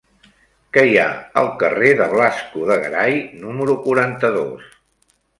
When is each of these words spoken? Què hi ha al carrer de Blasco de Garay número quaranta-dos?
Què 0.75 0.83
hi 0.91 0.95
ha 1.01 1.09
al 1.41 1.49
carrer 1.63 1.91
de 1.99 2.07
Blasco 2.13 2.63
de 2.69 2.77
Garay 2.85 3.13
número 3.43 3.75
quaranta-dos? 3.83 4.73